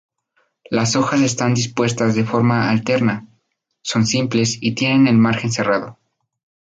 Las 0.71 0.95
hojas 0.95 1.21
están 1.21 1.53
dispuestas 1.53 2.15
de 2.15 2.23
forma 2.25 2.71
alterna, 2.71 3.27
son 3.83 4.07
simples, 4.07 4.57
y 4.59 4.73
tienen 4.73 5.05
el 5.05 5.19
margen 5.19 5.51
serrado. 5.51 5.99